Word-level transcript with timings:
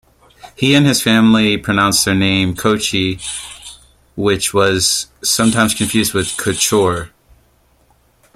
He 0.55 0.73
and 0.73 0.87
his 0.87 0.99
family 0.99 1.57
pronounced 1.59 2.05
their 2.05 2.15
name 2.15 2.55
"Koochee", 2.55 3.21
which 4.15 4.51
was 4.51 5.05
sometimes 5.23 5.75
confused 5.75 6.15
with 6.15 6.37
"Couture". 6.37 7.11